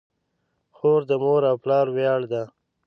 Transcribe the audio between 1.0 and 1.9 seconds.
د مور او پلار